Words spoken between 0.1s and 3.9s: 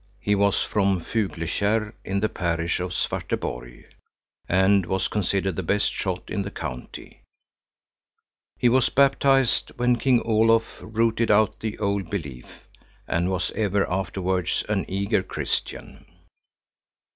He was from Fuglekarr in the parish of Svarteborg,